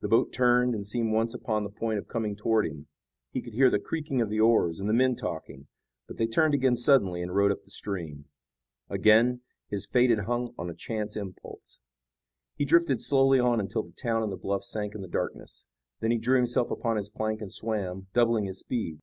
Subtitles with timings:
[0.00, 2.86] The boat turned, and seemed once upon the point of coming toward him.
[3.32, 5.66] He could hear the creaking of the oars and the men talking,
[6.06, 8.24] but they turned again suddenly and rowed up the stream.
[8.88, 11.80] Again, his fate had hung on a chance impulse.
[12.56, 15.66] He drifted slowly on until the town and the bluffs sank in the darkness.
[16.00, 19.02] Then he drew himself upon his plank and swam, doubling his speed.